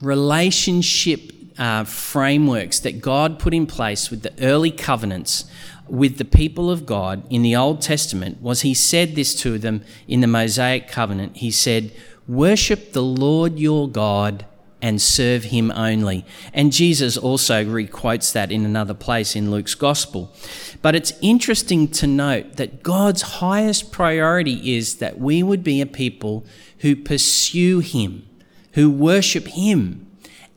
relationship 0.02 1.32
uh, 1.58 1.84
frameworks 1.84 2.80
that 2.80 3.02
God 3.02 3.40
put 3.40 3.54
in 3.54 3.68
place 3.68 4.10
with 4.10 4.24
the 4.24 4.34
early 4.42 4.72
covenants 4.72 5.46
with 5.88 6.18
the 6.18 6.26
people 6.26 6.72
of 6.72 6.86
God 6.86 7.22
in 7.30 7.42
the 7.42 7.56
Old 7.56 7.82
Testament 7.82 8.42
was 8.42 8.62
He 8.62 8.74
said 8.74 9.16
this 9.16 9.36
to 9.42 9.60
them 9.60 9.84
in 10.08 10.22
the 10.22 10.28
Mosaic 10.28 10.88
covenant. 10.88 11.38
He 11.38 11.52
said, 11.52 11.92
Worship 12.28 12.94
the 12.94 13.04
Lord 13.04 13.60
your 13.60 13.90
God 13.90 14.46
and 14.82 15.02
serve 15.02 15.46
him 15.46 15.72
only. 15.76 16.26
And 16.54 16.72
Jesus 16.72 17.18
also 17.18 17.64
requotes 17.64 18.32
that 18.32 18.52
in 18.52 18.66
another 18.66 18.94
place 18.94 19.36
in 19.36 19.52
Luke's 19.52 19.76
gospel. 19.76 20.34
But 20.82 20.96
it's 20.96 21.14
interesting 21.22 21.88
to 21.90 22.08
note 22.08 22.56
that 22.56 22.82
God's 22.82 23.22
highest 23.22 23.92
priority 23.92 24.76
is 24.76 24.96
that 24.98 25.20
we 25.20 25.44
would 25.44 25.64
be 25.64 25.82
a 25.82 25.86
people 25.86 26.46
who 26.80 26.96
pursue 26.96 27.80
him 27.80 28.28
who 28.74 28.90
worship 28.90 29.48
Him 29.48 30.08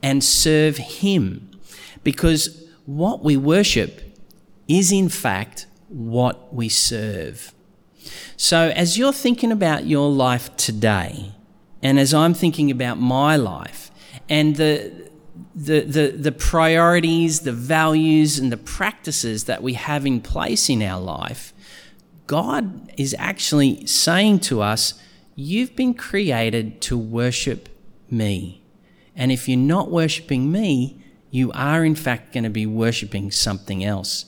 and 0.03 0.23
serve 0.23 0.77
Him. 0.77 1.51
Because 2.03 2.69
what 2.87 3.25
we 3.25 3.37
worship 3.37 4.01
is, 4.69 4.93
in 4.93 5.09
fact, 5.09 5.67
what 5.89 6.53
we 6.55 6.69
serve. 6.69 7.53
So, 8.37 8.69
as 8.75 8.99
you're 8.99 9.13
thinking 9.13 9.53
about 9.53 9.87
your 9.87 10.11
life 10.11 10.55
today, 10.57 11.33
and 11.83 11.99
as 11.99 12.13
I'm 12.13 12.35
thinking 12.35 12.71
about 12.71 12.99
my 12.99 13.37
life, 13.37 13.91
and 14.29 14.57
the 14.57 15.05
the, 15.55 15.81
the, 15.81 16.09
the 16.11 16.33
priorities, 16.33 17.41
the 17.41 17.53
values, 17.53 18.39
and 18.39 18.53
the 18.53 18.57
practices 18.57 19.45
that 19.45 19.63
we 19.63 19.75
have 19.75 20.07
in 20.07 20.21
place 20.21 20.69
in 20.69 20.83
our 20.83 21.01
life, 21.01 21.53
God 22.27 22.93
is 22.97 23.15
actually 23.19 23.87
saying 23.87 24.41
to 24.41 24.63
us, 24.63 24.95
You've 25.37 25.75
been 25.75 25.95
created 25.95 26.81
to 26.83 26.97
worship 26.97 27.69
me. 28.17 28.63
And 29.17 29.31
if 29.31 29.49
you're 29.49 29.59
not 29.59 29.91
worshipping 29.91 30.51
me, 30.51 31.03
you 31.31 31.51
are 31.53 31.85
in 31.85 31.95
fact 31.95 32.33
going 32.33 32.45
to 32.45 32.51
be 32.51 32.67
worshipping 32.67 33.31
something 33.31 33.85
else. 33.85 34.27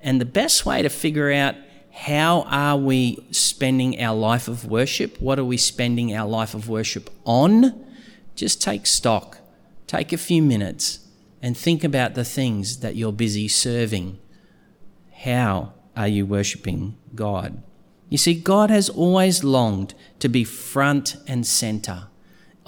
And 0.00 0.20
the 0.20 0.24
best 0.24 0.64
way 0.64 0.82
to 0.82 0.88
figure 0.88 1.32
out 1.32 1.54
how 1.92 2.42
are 2.42 2.76
we 2.76 3.18
spending 3.30 4.00
our 4.00 4.16
life 4.16 4.48
of 4.48 4.64
worship? 4.64 5.20
What 5.20 5.38
are 5.38 5.44
we 5.44 5.56
spending 5.56 6.14
our 6.14 6.28
life 6.28 6.54
of 6.54 6.68
worship 6.68 7.10
on? 7.24 7.84
Just 8.36 8.62
take 8.62 8.86
stock, 8.86 9.38
take 9.86 10.12
a 10.12 10.16
few 10.16 10.42
minutes, 10.42 11.00
and 11.42 11.56
think 11.56 11.82
about 11.82 12.14
the 12.14 12.24
things 12.24 12.80
that 12.80 12.94
you're 12.94 13.12
busy 13.12 13.48
serving. 13.48 14.18
How 15.24 15.72
are 15.96 16.08
you 16.08 16.24
worshipping 16.24 16.96
God? 17.14 17.62
You 18.08 18.16
see, 18.16 18.34
God 18.34 18.70
has 18.70 18.88
always 18.88 19.42
longed 19.44 19.94
to 20.20 20.28
be 20.28 20.44
front 20.44 21.16
and 21.26 21.46
center 21.46 22.06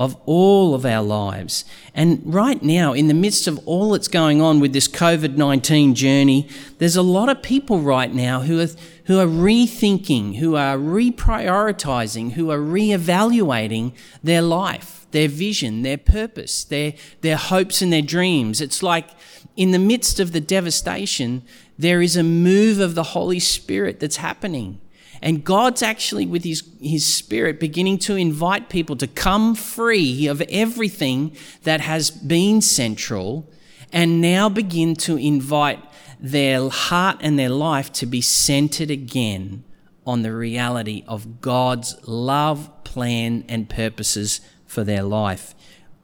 of 0.00 0.16
all 0.24 0.74
of 0.74 0.86
our 0.86 1.02
lives. 1.02 1.62
And 1.94 2.22
right 2.24 2.62
now, 2.62 2.94
in 2.94 3.08
the 3.08 3.14
midst 3.14 3.46
of 3.46 3.60
all 3.66 3.90
that's 3.90 4.08
going 4.08 4.40
on 4.40 4.58
with 4.58 4.72
this 4.72 4.88
COVID 4.88 5.36
19 5.36 5.94
journey, 5.94 6.48
there's 6.78 6.96
a 6.96 7.02
lot 7.02 7.28
of 7.28 7.42
people 7.42 7.80
right 7.80 8.12
now 8.12 8.40
who 8.40 8.58
are, 8.62 8.68
who 9.04 9.20
are 9.20 9.26
rethinking, 9.26 10.38
who 10.38 10.56
are 10.56 10.78
reprioritizing, 10.78 12.32
who 12.32 12.50
are 12.50 12.58
reevaluating 12.58 13.92
their 14.24 14.40
life, 14.40 15.06
their 15.10 15.28
vision, 15.28 15.82
their 15.82 15.98
purpose, 15.98 16.64
their, 16.64 16.94
their 17.20 17.36
hopes 17.36 17.82
and 17.82 17.92
their 17.92 18.00
dreams. 18.00 18.62
It's 18.62 18.82
like 18.82 19.10
in 19.54 19.72
the 19.72 19.78
midst 19.78 20.18
of 20.18 20.32
the 20.32 20.40
devastation, 20.40 21.42
there 21.78 22.00
is 22.00 22.16
a 22.16 22.22
move 22.22 22.80
of 22.80 22.94
the 22.94 23.02
Holy 23.02 23.38
Spirit 23.38 24.00
that's 24.00 24.16
happening. 24.16 24.80
And 25.22 25.44
God's 25.44 25.82
actually, 25.82 26.26
with 26.26 26.44
his, 26.44 26.62
his 26.80 27.04
Spirit, 27.04 27.60
beginning 27.60 27.98
to 27.98 28.16
invite 28.16 28.70
people 28.70 28.96
to 28.96 29.06
come 29.06 29.54
free 29.54 30.26
of 30.26 30.40
everything 30.48 31.36
that 31.64 31.82
has 31.82 32.10
been 32.10 32.62
central 32.62 33.50
and 33.92 34.20
now 34.20 34.48
begin 34.48 34.94
to 34.94 35.16
invite 35.16 35.82
their 36.18 36.68
heart 36.68 37.18
and 37.20 37.38
their 37.38 37.50
life 37.50 37.92
to 37.92 38.06
be 38.06 38.20
centered 38.20 38.90
again 38.90 39.64
on 40.06 40.22
the 40.22 40.34
reality 40.34 41.04
of 41.06 41.40
God's 41.40 41.96
love, 42.06 42.84
plan, 42.84 43.44
and 43.48 43.68
purposes 43.68 44.40
for 44.66 44.84
their 44.84 45.02
life. 45.02 45.54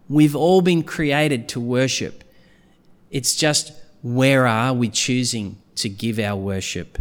We've 0.08 0.37
all 0.37 0.61
been 0.61 0.82
created 0.82 1.49
to 1.50 1.61
worship. 1.61 2.23
It's 3.11 3.35
just 3.35 3.73
where 4.02 4.46
are 4.46 4.73
we 4.73 4.88
choosing 4.88 5.56
to 5.76 5.88
give 5.88 6.18
our 6.18 6.37
worship? 6.37 6.99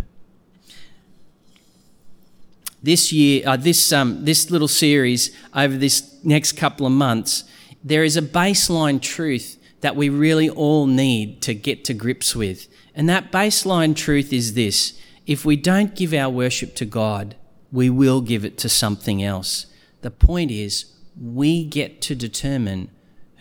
This 2.86 3.12
year, 3.12 3.44
uh, 3.48 3.58
this, 3.58 3.92
um, 3.92 4.24
this 4.24 4.52
little 4.52 4.68
series 4.68 5.36
over 5.56 5.76
this 5.76 6.16
next 6.24 6.54
couple 6.54 6.86
of 6.86 6.94
months, 6.94 7.44
there 7.84 8.04
is 8.04 8.16
a 8.16 8.22
baseline 8.22 9.02
truth 9.02 9.58
that 9.82 9.96
we 9.96 10.10
really 10.10 10.50
all 10.50 10.86
need 10.88 11.42
to 11.42 11.54
get 11.54 11.84
to 11.86 11.94
grips 11.94 12.36
with. 12.36 12.68
And 12.94 13.10
that 13.10 13.32
baseline 13.32 13.96
truth 13.96 14.32
is 14.32 14.54
this 14.54 15.00
if 15.26 15.44
we 15.44 15.56
don't 15.56 15.96
give 15.96 16.14
our 16.14 16.30
worship 16.30 16.76
to 16.76 16.86
God, 16.86 17.36
we 17.72 17.90
will 17.90 18.22
give 18.22 18.46
it 18.46 18.58
to 18.60 18.70
something 18.70 19.24
else. 19.24 19.66
The 20.02 20.12
point 20.12 20.52
is, 20.52 20.86
we 21.20 21.66
get 21.66 22.02
to 22.04 22.16
determine 22.16 22.92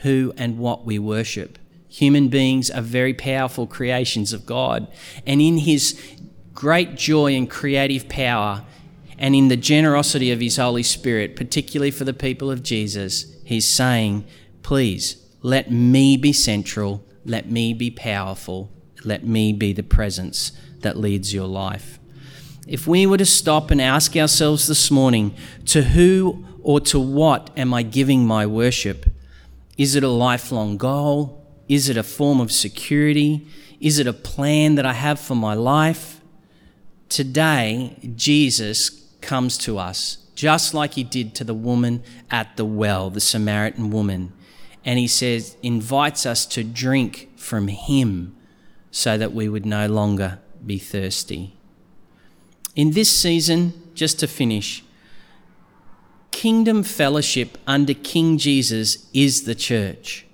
who 0.02 0.32
and 0.38 0.58
what 0.58 0.86
we 0.86 0.98
worship. 0.98 1.58
Human 1.88 2.28
beings 2.28 2.70
are 2.70 2.80
very 2.80 3.14
powerful 3.14 3.66
creations 3.66 4.32
of 4.32 4.46
God. 4.46 4.88
And 5.26 5.40
in 5.40 5.58
His 5.58 6.00
great 6.54 6.96
joy 6.96 7.34
and 7.34 7.50
creative 7.50 8.08
power, 8.08 8.64
and 9.18 9.34
in 9.34 9.48
the 9.48 9.56
generosity 9.56 10.30
of 10.30 10.40
His 10.40 10.56
Holy 10.56 10.82
Spirit, 10.82 11.36
particularly 11.36 11.90
for 11.90 12.04
the 12.04 12.12
people 12.12 12.50
of 12.50 12.62
Jesus, 12.62 13.34
He's 13.44 13.68
saying, 13.68 14.24
Please, 14.62 15.16
let 15.42 15.70
me 15.70 16.16
be 16.16 16.32
central, 16.32 17.04
let 17.24 17.50
me 17.50 17.74
be 17.74 17.90
powerful, 17.90 18.72
let 19.04 19.26
me 19.26 19.52
be 19.52 19.72
the 19.72 19.82
presence 19.82 20.52
that 20.80 20.96
leads 20.96 21.34
your 21.34 21.46
life. 21.46 21.98
If 22.66 22.86
we 22.86 23.06
were 23.06 23.18
to 23.18 23.26
stop 23.26 23.70
and 23.70 23.80
ask 23.80 24.16
ourselves 24.16 24.66
this 24.66 24.90
morning, 24.90 25.34
to 25.66 25.82
who 25.82 26.46
or 26.62 26.80
to 26.80 26.98
what 26.98 27.50
am 27.56 27.74
I 27.74 27.82
giving 27.82 28.26
my 28.26 28.46
worship? 28.46 29.06
Is 29.76 29.94
it 29.94 30.02
a 30.02 30.08
lifelong 30.08 30.78
goal? 30.78 31.46
Is 31.68 31.88
it 31.88 31.96
a 31.96 32.02
form 32.02 32.40
of 32.40 32.50
security? 32.50 33.46
Is 33.80 33.98
it 33.98 34.06
a 34.06 34.14
plan 34.14 34.76
that 34.76 34.86
I 34.86 34.94
have 34.94 35.20
for 35.20 35.34
my 35.34 35.52
life? 35.52 36.22
Today, 37.10 37.98
Jesus 38.16 39.03
comes 39.24 39.58
to 39.58 39.78
us, 39.78 40.18
just 40.34 40.74
like 40.74 40.94
he 40.94 41.02
did 41.02 41.34
to 41.34 41.44
the 41.44 41.54
woman 41.54 42.02
at 42.30 42.56
the 42.56 42.64
well, 42.64 43.10
the 43.10 43.20
Samaritan 43.20 43.90
woman. 43.90 44.32
And 44.84 44.98
he 44.98 45.08
says, 45.08 45.56
invites 45.62 46.26
us 46.26 46.46
to 46.46 46.62
drink 46.62 47.30
from 47.36 47.68
him 47.68 48.36
so 48.90 49.18
that 49.18 49.32
we 49.32 49.48
would 49.48 49.66
no 49.66 49.88
longer 49.88 50.38
be 50.64 50.78
thirsty. 50.78 51.56
In 52.76 52.90
this 52.90 53.10
season, 53.10 53.72
just 53.94 54.20
to 54.20 54.26
finish, 54.26 54.84
kingdom 56.30 56.82
fellowship 56.82 57.56
under 57.66 57.94
King 57.94 58.36
Jesus 58.36 59.08
is 59.14 59.44
the 59.44 59.54
church. 59.54 60.26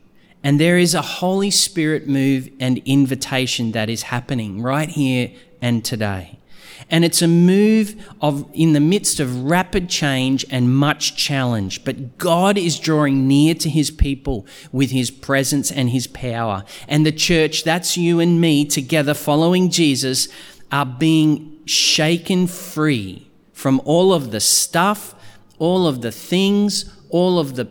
And 0.43 0.59
there 0.59 0.79
is 0.79 0.95
a 0.95 1.03
Holy 1.03 1.51
Spirit 1.51 2.09
move 2.09 2.49
and 2.59 2.79
invitation 2.85 3.73
that 3.73 3.89
is 3.89 4.03
happening 4.03 4.63
right 4.63 4.89
here 4.89 5.31
and 5.63 5.85
today. 5.85 6.40
And 6.89 7.05
it's 7.05 7.23
a 7.23 7.29
move 7.29 7.95
of 8.21 8.49
in 8.55 8.73
the 8.73 8.81
midst 8.81 9.21
of 9.21 9.45
rapid 9.45 9.89
change 9.89 10.45
and 10.51 10.75
much 10.75 11.17
challenge. 11.17 11.85
But 11.85 12.19
God 12.19 12.57
is 12.57 12.79
drawing 12.79 13.29
near 13.29 13.55
to 13.57 13.69
his 13.69 13.91
people 13.91 14.47
with 14.73 14.91
his 14.91 15.11
presence 15.11 15.71
and 15.71 15.91
his 15.91 16.07
power. 16.07 16.65
And 16.89 17.05
the 17.05 17.13
church, 17.13 17.65
that's 17.65 17.97
you 17.97 18.21
and 18.21 18.41
me 18.41 18.65
together 18.65 19.15
following 19.15 19.71
Jesus, 19.71 20.29
are 20.73 20.87
being 20.87 21.59
shaken 21.67 22.47
free 22.47 23.29
from 23.53 23.81
all 23.85 24.13
of 24.15 24.31
the 24.31 24.41
stuff, 24.41 25.15
all 25.59 25.87
of 25.87 26.01
the 26.01 26.13
things, 26.13 26.91
all 27.11 27.39
of 27.39 27.57
the 27.57 27.69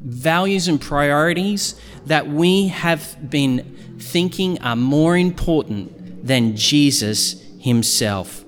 values 0.00 0.68
and 0.68 0.80
priorities 0.80 1.74
that 2.06 2.26
we 2.28 2.68
have 2.68 3.16
been 3.28 3.76
thinking 3.98 4.60
are 4.62 4.76
more 4.76 5.16
important 5.16 6.26
than 6.26 6.56
Jesus 6.56 7.42
himself. 7.58 8.45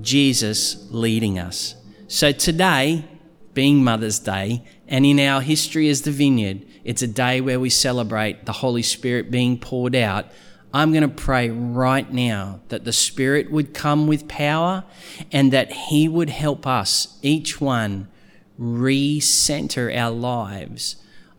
Jesus 0.00 0.86
leading 0.90 1.38
us. 1.38 1.74
So 2.08 2.32
today, 2.32 3.04
being 3.54 3.84
Mother's 3.84 4.18
Day, 4.18 4.64
and 4.88 5.06
in 5.06 5.20
our 5.20 5.40
history 5.40 5.88
as 5.88 6.02
the 6.02 6.10
vineyard, 6.10 6.66
it's 6.84 7.02
a 7.02 7.06
day 7.06 7.40
where 7.40 7.60
we 7.60 7.70
celebrate 7.70 8.46
the 8.46 8.52
Holy 8.52 8.82
Spirit 8.82 9.30
being 9.30 9.58
poured 9.58 9.94
out. 9.94 10.26
I'm 10.72 10.92
going 10.92 11.02
to 11.02 11.08
pray 11.08 11.50
right 11.50 12.10
now 12.12 12.60
that 12.68 12.84
the 12.84 12.92
Spirit 12.92 13.50
would 13.50 13.74
come 13.74 14.06
with 14.06 14.28
power 14.28 14.84
and 15.32 15.52
that 15.52 15.72
He 15.72 16.08
would 16.08 16.30
help 16.30 16.66
us, 16.66 17.18
each 17.22 17.60
one, 17.60 18.08
recenter 18.58 19.96
our 19.96 20.10
lives 20.10 20.96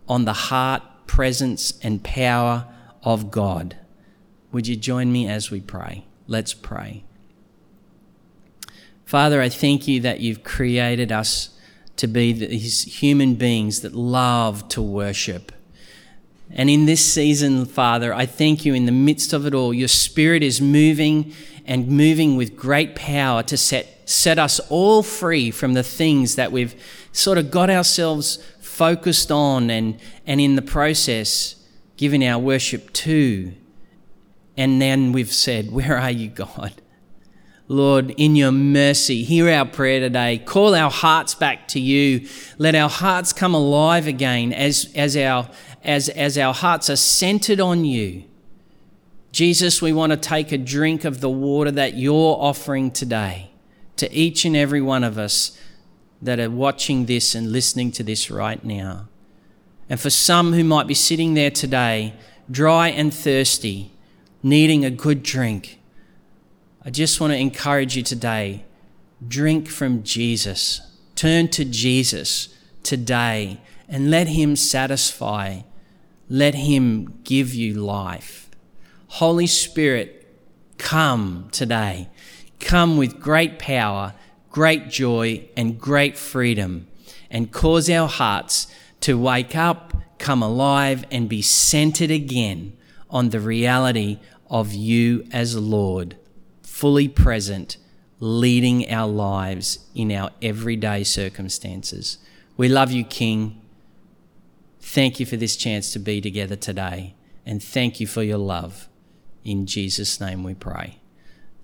on 0.08 0.26
the 0.26 0.34
heart, 0.34 0.84
presence, 1.08 1.74
and 1.82 2.04
power 2.04 2.68
of 3.04 3.32
God. 3.32 3.78
Would 4.52 4.68
you 4.68 4.76
join 4.76 5.12
me 5.12 5.28
as 5.28 5.50
we 5.50 5.62
pray? 5.62 6.06
Let's 6.28 6.54
pray. 6.54 7.06
Father, 9.12 9.42
I 9.42 9.50
thank 9.50 9.90
you 9.90 10.00
that 10.00 10.22
you've 10.22 10.42
created 10.42 11.12
us 11.12 11.50
to 11.98 12.08
be 12.08 12.32
these 12.32 12.84
human 13.02 13.36
beings 13.36 13.82
that 13.82 13.94
love 13.94 14.70
to 14.70 14.82
worship. 14.82 15.52
And 16.50 16.70
in 16.70 16.86
this 16.86 17.14
season, 17.14 17.66
Father, 17.66 18.14
I 18.14 18.26
thank 18.26 18.64
you 18.64 18.74
in 18.74 18.86
the 18.86 18.94
midst 18.94 19.34
of 19.34 19.46
it 19.46 19.54
all, 19.54 19.74
your 19.74 19.90
Spirit 19.90 20.44
is 20.44 20.62
moving 20.62 21.34
and 21.66 21.90
moving 21.90 22.38
with 22.38 22.56
great 22.56 22.96
power 22.96 23.44
to 23.44 23.58
set, 23.58 24.10
set 24.10 24.40
us 24.40 24.62
all 24.70 25.04
free 25.04 25.52
from 25.52 25.74
the 25.74 25.84
things 25.84 26.36
that 26.36 26.54
we've 26.54 26.82
sort 27.12 27.38
of 27.38 27.52
got 27.52 27.70
ourselves 27.70 28.38
focused 28.62 29.30
on 29.30 29.70
and, 29.70 30.00
and 30.26 30.40
in 30.40 30.56
the 30.56 30.62
process 30.62 31.56
given 31.98 32.24
our 32.24 32.40
worship 32.40 32.94
to. 32.94 33.52
And 34.56 34.82
then 34.82 35.12
we've 35.12 35.34
said, 35.34 35.70
Where 35.70 35.98
are 35.98 36.12
you, 36.12 36.30
God? 36.30 36.82
Lord, 37.72 38.14
in 38.18 38.36
your 38.36 38.52
mercy, 38.52 39.24
hear 39.24 39.50
our 39.50 39.64
prayer 39.64 40.02
today. 40.02 40.40
Call 40.40 40.76
our 40.76 40.92
hearts 40.92 41.34
back 41.34 41.70
to 41.70 41.80
you. 41.80 42.28
Let 42.58 42.76
our 42.76 42.90
hearts 42.90 43.32
come 43.32 43.56
alive 43.56 44.08
again 44.08 44.52
as, 44.52 44.92
as, 44.94 45.16
our, 45.16 45.50
as, 45.82 46.10
as 46.10 46.38
our 46.38 46.54
hearts 46.54 46.90
are 46.90 46.98
centered 46.98 47.62
on 47.62 47.86
you. 47.86 48.26
Jesus, 49.32 49.82
we 49.82 49.94
want 49.94 50.12
to 50.12 50.18
take 50.18 50.52
a 50.52 50.58
drink 50.58 51.06
of 51.06 51.22
the 51.22 51.30
water 51.30 51.72
that 51.72 51.94
you're 51.94 52.36
offering 52.42 52.92
today 52.92 53.52
to 53.96 54.14
each 54.14 54.44
and 54.44 54.58
every 54.58 54.82
one 54.82 55.06
of 55.06 55.18
us 55.18 55.58
that 56.22 56.42
are 56.42 56.52
watching 56.52 57.06
this 57.06 57.36
and 57.36 57.54
listening 57.54 57.90
to 57.94 58.04
this 58.04 58.30
right 58.30 58.66
now. 58.66 59.08
And 59.90 59.98
for 59.98 60.10
some 60.10 60.52
who 60.52 60.66
might 60.66 60.88
be 60.88 60.94
sitting 60.94 61.36
there 61.36 61.52
today, 61.52 62.16
dry 62.50 62.90
and 62.90 63.14
thirsty, 63.14 63.94
needing 64.44 64.84
a 64.84 64.92
good 64.92 65.24
drink, 65.24 65.78
I 66.84 66.90
just 66.90 67.22
want 67.22 67.32
to 67.32 67.38
encourage 67.38 67.96
you 67.96 68.02
today 68.02 68.66
drink 69.28 69.68
from 69.68 70.02
Jesus. 70.02 70.82
Turn 71.14 71.48
to 71.50 71.64
Jesus 71.64 72.58
today 72.82 73.62
and 73.88 74.10
let 74.10 74.28
Him 74.28 74.56
satisfy. 74.56 75.62
Let 76.28 76.56
Him 76.56 77.20
give 77.24 77.54
you 77.54 77.76
life. 77.76 78.50
Holy 79.10 79.46
Spirit, 79.46 80.28
come 80.80 81.50
today. 81.52 82.10
Come 82.60 82.98
with 82.98 83.20
great 83.20 83.60
power, 83.60 84.16
great 84.50 84.90
joy, 84.90 85.48
and 85.56 85.80
great 85.80 86.18
freedom, 86.18 86.88
and 87.30 87.52
cause 87.52 87.92
our 87.92 88.08
hearts 88.08 88.66
to 89.02 89.20
wake 89.20 89.56
up, 89.56 89.94
come 90.18 90.42
alive, 90.42 91.06
and 91.12 91.30
be 91.30 91.44
centered 91.44 92.10
again 92.10 92.76
on 93.08 93.30
the 93.30 93.40
reality 93.40 94.18
of 94.50 94.74
you 94.74 95.28
as 95.32 95.56
Lord 95.56 96.16
fully 96.82 97.08
present, 97.08 97.78
leading 98.20 98.92
our 98.92 99.08
lives 99.08 99.86
in 99.94 100.12
our 100.12 100.32
everyday 100.42 101.04
circumstances. 101.04 102.18
We 102.58 102.70
love 102.70 102.92
you, 102.92 103.04
King. 103.04 103.62
Thank 104.80 105.20
you 105.20 105.28
for 105.28 105.38
this 105.38 105.56
chance 105.56 105.94
to 105.94 106.00
be 106.00 106.22
together 106.22 106.56
today. 106.56 107.14
And 107.46 107.62
thank 107.62 108.00
you 108.00 108.08
for 108.08 108.24
your 108.24 108.40
love. 108.40 108.90
In 109.44 109.68
Jesus' 109.68 110.20
name 110.20 110.44
we 110.44 110.56
pray. 110.56 110.98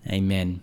Amen. 0.08 0.62